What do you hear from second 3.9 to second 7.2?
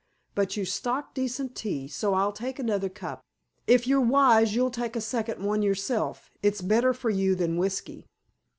wise, you'll take a second one yourself. It's better for